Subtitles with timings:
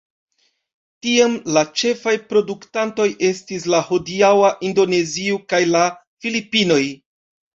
[1.05, 5.83] Tiam la ĉefaj produktantoj estis la hodiaŭa Indonezio kaj la
[6.25, 6.83] Filipinoj.